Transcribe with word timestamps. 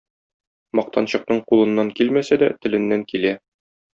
Мактанчыкның 0.79 1.43
кулыннан 1.51 1.93
килмәсә 2.01 2.39
дә 2.45 2.51
теленнән 2.65 3.07
килә. 3.15 3.37